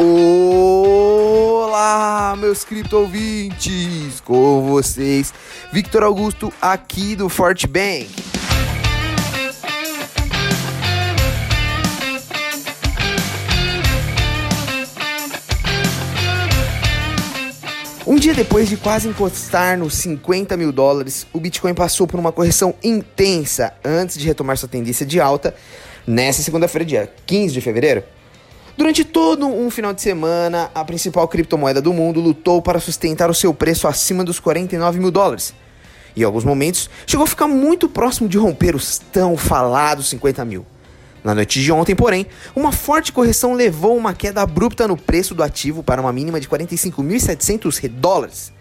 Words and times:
Olá, 0.00 1.76
meus 2.38 2.62
cripto 2.62 2.98
ouvintes! 2.98 4.20
Com 4.20 4.62
vocês, 4.62 5.34
Victor 5.72 6.04
Augusto, 6.04 6.52
aqui 6.62 7.16
do 7.16 7.28
Forte 7.28 7.66
Bank. 7.66 8.08
Um 18.06 18.14
dia 18.14 18.34
depois 18.34 18.68
de 18.68 18.76
quase 18.76 19.08
encostar 19.08 19.76
nos 19.76 19.94
50 19.94 20.56
mil 20.56 20.70
dólares, 20.70 21.26
o 21.32 21.40
Bitcoin 21.40 21.74
passou 21.74 22.06
por 22.06 22.20
uma 22.20 22.30
correção 22.30 22.72
intensa 22.84 23.74
antes 23.84 24.16
de 24.16 24.24
retomar 24.24 24.56
sua 24.56 24.68
tendência 24.68 25.04
de 25.04 25.20
alta 25.20 25.56
nessa 26.06 26.40
segunda-feira, 26.40 26.84
dia 26.84 27.12
15 27.26 27.52
de 27.52 27.60
fevereiro. 27.60 28.04
Durante 28.78 29.04
todo 29.04 29.44
um 29.44 29.72
final 29.72 29.92
de 29.92 30.00
semana, 30.00 30.70
a 30.72 30.84
principal 30.84 31.26
criptomoeda 31.26 31.82
do 31.82 31.92
mundo 31.92 32.20
lutou 32.20 32.62
para 32.62 32.78
sustentar 32.78 33.28
o 33.28 33.34
seu 33.34 33.52
preço 33.52 33.88
acima 33.88 34.22
dos 34.22 34.38
49 34.38 35.00
mil 35.00 35.10
dólares. 35.10 35.52
E 36.14 36.20
em 36.20 36.24
alguns 36.24 36.44
momentos, 36.44 36.88
chegou 37.04 37.24
a 37.24 37.26
ficar 37.26 37.48
muito 37.48 37.88
próximo 37.88 38.28
de 38.28 38.38
romper 38.38 38.76
os 38.76 39.00
tão 39.12 39.36
falados 39.36 40.08
50 40.10 40.44
mil. 40.44 40.64
Na 41.24 41.34
noite 41.34 41.60
de 41.60 41.72
ontem, 41.72 41.96
porém, 41.96 42.28
uma 42.54 42.70
forte 42.70 43.12
correção 43.12 43.52
levou 43.52 43.96
uma 43.96 44.14
queda 44.14 44.42
abrupta 44.42 44.86
no 44.86 44.96
preço 44.96 45.34
do 45.34 45.42
ativo 45.42 45.82
para 45.82 46.00
uma 46.00 46.12
mínima 46.12 46.38
de 46.38 46.48
45.700 46.48 47.88
dólares. 47.88 48.52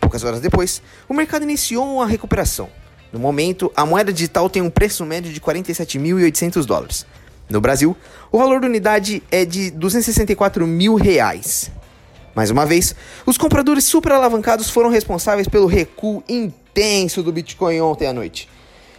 Poucas 0.00 0.24
horas 0.24 0.40
depois, 0.40 0.82
o 1.08 1.14
mercado 1.14 1.44
iniciou 1.44 1.98
uma 1.98 2.06
recuperação. 2.08 2.68
No 3.12 3.20
momento, 3.20 3.70
a 3.76 3.86
moeda 3.86 4.12
digital 4.12 4.50
tem 4.50 4.60
um 4.60 4.70
preço 4.70 5.06
médio 5.06 5.32
de 5.32 5.40
47.800 5.40 6.64
dólares. 6.64 7.06
No 7.52 7.60
Brasil, 7.60 7.94
o 8.32 8.38
valor 8.38 8.62
da 8.62 8.66
unidade 8.66 9.22
é 9.30 9.44
de 9.44 9.70
264 9.72 10.66
mil 10.66 10.94
reais. 10.94 11.70
Mais 12.34 12.50
uma 12.50 12.64
vez, 12.64 12.96
os 13.26 13.36
compradores 13.36 13.84
superalavancados 13.84 14.70
foram 14.70 14.88
responsáveis 14.88 15.46
pelo 15.46 15.66
recuo 15.66 16.24
intenso 16.26 17.22
do 17.22 17.30
Bitcoin 17.30 17.78
ontem 17.82 18.06
à 18.06 18.12
noite. 18.14 18.48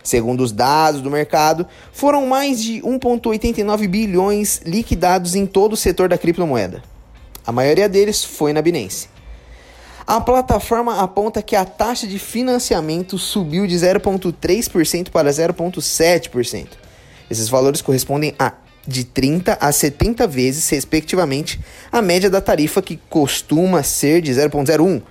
Segundo 0.04 0.42
os 0.42 0.52
dados 0.52 1.02
do 1.02 1.10
mercado, 1.10 1.66
foram 1.92 2.28
mais 2.28 2.62
de 2.62 2.80
1,89 2.82 3.88
bilhões 3.88 4.62
liquidados 4.64 5.34
em 5.34 5.48
todo 5.48 5.74
o 5.74 5.78
setor 5.78 6.08
da 6.08 6.18
criptomoeda. 6.18 6.84
A 7.44 7.52
maioria 7.52 7.90
deles 7.90 8.24
foi 8.24 8.54
na 8.54 8.62
Binance. 8.62 9.08
A 10.06 10.22
plataforma 10.22 11.02
aponta 11.02 11.42
que 11.42 11.56
a 11.56 11.66
taxa 11.66 12.06
de 12.06 12.20
financiamento 12.20 13.18
subiu 13.18 13.66
de 13.66 13.74
0,3% 13.74 15.10
para 15.10 15.32
0,7%. 15.32 16.83
Esses 17.30 17.50
valores 17.50 17.82
correspondem 17.82 18.34
a 18.38 18.54
de 18.86 19.04
30 19.06 19.58
a 19.60 19.72
70 19.72 20.28
vezes, 20.28 20.70
respectivamente, 20.70 21.60
a 21.92 22.02
média 22.02 22.30
da 22.30 22.42
tarifa 22.42 22.82
que 22.82 23.00
costuma 23.10 23.82
ser 23.82 24.22
de 24.22 24.32
0,01. 24.32 25.02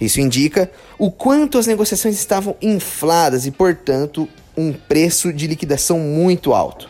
Isso 0.00 0.20
indica 0.20 0.70
o 0.98 1.10
quanto 1.10 1.58
as 1.58 1.66
negociações 1.66 2.14
estavam 2.16 2.56
infladas 2.60 3.46
e, 3.46 3.50
portanto, 3.50 4.28
um 4.56 4.72
preço 4.72 5.32
de 5.32 5.46
liquidação 5.46 5.98
muito 5.98 6.54
alto. 6.54 6.88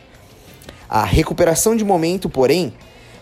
A 0.88 1.04
recuperação 1.04 1.76
de 1.76 1.84
momento, 1.84 2.28
porém, 2.28 2.72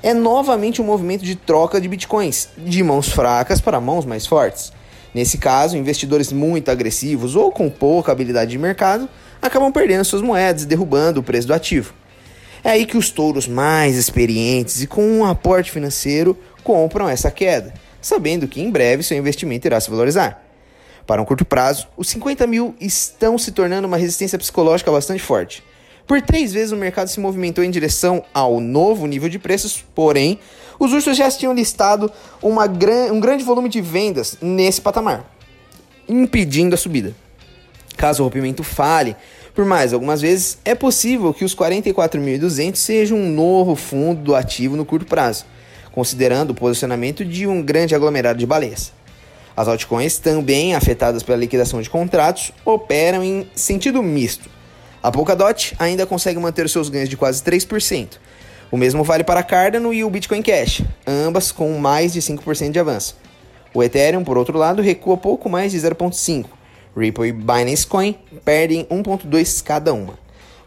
é 0.02 0.12
novamente 0.12 0.82
um 0.82 0.84
movimento 0.84 1.24
de 1.24 1.36
troca 1.36 1.80
de 1.80 1.88
bitcoins, 1.88 2.48
de 2.58 2.82
mãos 2.82 3.08
fracas 3.08 3.60
para 3.60 3.80
mãos 3.80 4.04
mais 4.04 4.26
fortes. 4.26 4.72
Nesse 5.14 5.38
caso, 5.38 5.76
investidores 5.76 6.32
muito 6.32 6.70
agressivos 6.70 7.36
ou 7.36 7.52
com 7.52 7.70
pouca 7.70 8.10
habilidade 8.12 8.50
de 8.50 8.58
mercado 8.58 9.08
acabam 9.42 9.72
perdendo 9.72 10.04
suas 10.04 10.22
moedas 10.22 10.62
e 10.62 10.66
derrubando 10.66 11.18
o 11.18 11.22
preço 11.22 11.48
do 11.48 11.54
ativo. 11.54 11.92
É 12.62 12.70
aí 12.70 12.86
que 12.86 12.96
os 12.96 13.10
touros 13.10 13.48
mais 13.48 13.96
experientes 13.96 14.80
e 14.82 14.86
com 14.86 15.04
um 15.04 15.26
aporte 15.26 15.72
financeiro 15.72 16.38
compram 16.62 17.08
essa 17.08 17.28
queda, 17.28 17.74
sabendo 18.00 18.46
que 18.46 18.62
em 18.62 18.70
breve 18.70 19.02
seu 19.02 19.18
investimento 19.18 19.66
irá 19.66 19.80
se 19.80 19.90
valorizar. 19.90 20.40
Para 21.04 21.20
um 21.20 21.24
curto 21.24 21.44
prazo, 21.44 21.88
os 21.96 22.08
50 22.08 22.46
mil 22.46 22.76
estão 22.80 23.36
se 23.36 23.50
tornando 23.50 23.88
uma 23.88 23.96
resistência 23.96 24.38
psicológica 24.38 24.92
bastante 24.92 25.20
forte. 25.20 25.64
Por 26.06 26.22
três 26.22 26.52
vezes 26.52 26.70
o 26.70 26.76
mercado 26.76 27.08
se 27.08 27.18
movimentou 27.18 27.64
em 27.64 27.70
direção 27.70 28.24
ao 28.32 28.60
novo 28.60 29.06
nível 29.06 29.28
de 29.28 29.40
preços, 29.40 29.84
porém, 29.94 30.38
os 30.78 30.92
ursos 30.92 31.16
já 31.16 31.28
tinham 31.30 31.52
listado 31.52 32.12
gran 32.78 33.12
um 33.12 33.18
grande 33.18 33.42
volume 33.42 33.68
de 33.68 33.80
vendas 33.80 34.38
nesse 34.40 34.80
patamar, 34.80 35.24
impedindo 36.08 36.74
a 36.74 36.78
subida. 36.78 37.14
Caso 38.02 38.20
o 38.20 38.26
rompimento 38.26 38.64
fale, 38.64 39.14
por 39.54 39.64
mais 39.64 39.92
algumas 39.92 40.20
vezes, 40.20 40.58
é 40.64 40.74
possível 40.74 41.32
que 41.32 41.44
os 41.44 41.54
44.200 41.54 42.74
sejam 42.74 43.16
um 43.16 43.30
novo 43.30 43.76
fundo 43.76 44.20
do 44.22 44.34
ativo 44.34 44.76
no 44.76 44.84
curto 44.84 45.06
prazo, 45.06 45.44
considerando 45.92 46.50
o 46.50 46.54
posicionamento 46.54 47.24
de 47.24 47.46
um 47.46 47.62
grande 47.62 47.94
aglomerado 47.94 48.40
de 48.40 48.44
baleias. 48.44 48.92
As 49.56 49.68
altcoins, 49.68 50.18
também 50.18 50.74
afetadas 50.74 51.22
pela 51.22 51.38
liquidação 51.38 51.80
de 51.80 51.88
contratos, 51.88 52.50
operam 52.64 53.22
em 53.22 53.48
sentido 53.54 54.02
misto. 54.02 54.50
A 55.00 55.12
Polkadot 55.12 55.76
ainda 55.78 56.04
consegue 56.04 56.40
manter 56.40 56.68
seus 56.68 56.88
ganhos 56.88 57.08
de 57.08 57.16
quase 57.16 57.40
3%. 57.40 58.18
O 58.68 58.76
mesmo 58.76 59.04
vale 59.04 59.22
para 59.22 59.38
a 59.38 59.44
Cardano 59.44 59.94
e 59.94 60.02
o 60.02 60.10
Bitcoin 60.10 60.42
Cash, 60.42 60.82
ambas 61.06 61.52
com 61.52 61.78
mais 61.78 62.12
de 62.12 62.20
5% 62.20 62.72
de 62.72 62.80
avanço. 62.80 63.16
O 63.72 63.80
Ethereum, 63.80 64.24
por 64.24 64.36
outro 64.36 64.58
lado, 64.58 64.82
recua 64.82 65.16
pouco 65.16 65.48
mais 65.48 65.70
de 65.70 65.78
0,5%. 65.78 66.61
Ripple 66.96 67.28
e 67.28 67.32
Binance 67.32 67.86
Coin 67.86 68.18
perdem 68.44 68.84
1.2 68.86 69.62
cada 69.62 69.92
uma. 69.92 70.18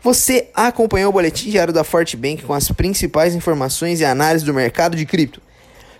Você 0.01 0.49
acompanhou 0.53 1.09
o 1.09 1.13
boletim 1.13 1.49
diário 1.49 1.73
da 1.73 1.83
Fortbank 1.83 2.43
com 2.43 2.53
as 2.53 2.69
principais 2.69 3.33
informações 3.33 3.99
e 3.99 4.05
análises 4.05 4.45
do 4.45 4.53
mercado 4.53 4.95
de 4.95 5.05
cripto. 5.05 5.41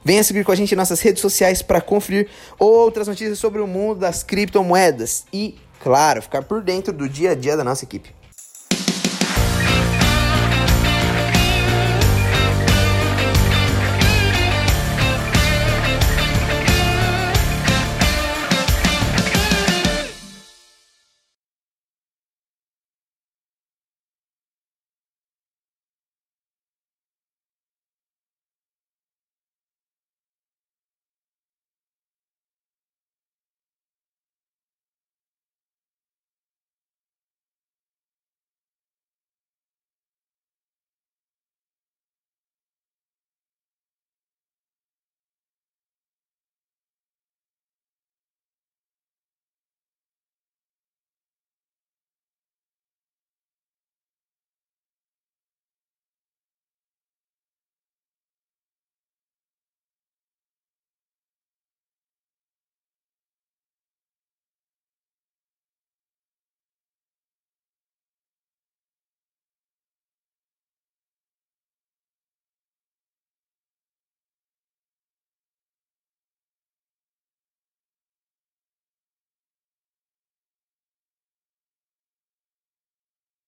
Venha 0.03 0.23
seguir 0.23 0.43
com 0.43 0.51
a 0.51 0.55
gente 0.55 0.71
em 0.71 0.75
nossas 0.75 1.01
redes 1.01 1.21
sociais 1.21 1.63
para 1.63 1.81
conferir 1.81 2.27
outras 2.59 3.07
notícias 3.07 3.39
sobre 3.39 3.59
o 3.59 3.65
mundo 3.65 4.01
das 4.01 4.21
criptomoedas 4.21 5.25
e, 5.33 5.55
claro, 5.79 6.21
ficar 6.21 6.43
por 6.43 6.61
dentro 6.61 6.93
do 6.93 7.09
dia 7.09 7.31
a 7.31 7.35
dia 7.35 7.57
da 7.57 7.63
nossa 7.63 7.85
equipe. 7.85 8.13